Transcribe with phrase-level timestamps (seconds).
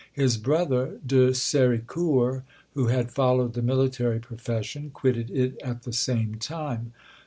[0.13, 2.41] His brother, De Sericourt,
[2.73, 6.93] who had followed the military profession, quitted it at the same time.